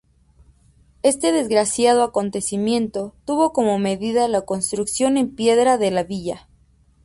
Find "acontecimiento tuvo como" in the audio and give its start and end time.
2.01-3.77